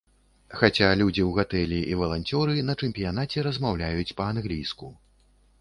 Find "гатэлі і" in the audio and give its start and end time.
1.37-1.99